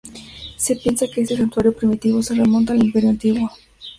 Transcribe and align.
Se 0.57 0.75
piensa 0.77 1.05
que 1.13 1.21
este 1.21 1.37
santuario 1.37 1.73
primitivo 1.73 2.23
se 2.23 2.33
remonta 2.33 2.73
al 2.73 2.83
Imperio 2.83 3.11
Antiguo. 3.11 3.51